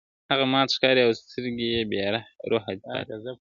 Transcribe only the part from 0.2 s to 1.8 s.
هغه مات ښکاري او سترګي